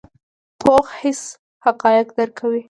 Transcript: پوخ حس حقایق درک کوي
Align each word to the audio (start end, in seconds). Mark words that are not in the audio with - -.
پوخ 0.61 0.85
حس 1.01 1.21
حقایق 1.65 2.07
درک 2.17 2.31
کوي 2.39 2.59